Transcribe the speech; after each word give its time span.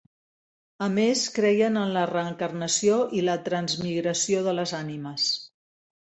A 0.83 0.85
més, 0.93 1.25
creien 1.33 1.75
en 1.81 1.91
la 1.97 2.05
reencarnació 2.11 2.97
i 3.17 3.21
la 3.27 3.35
transmigració 3.49 4.41
de 4.49 4.55
les 4.61 4.73
ànimes. 4.79 5.27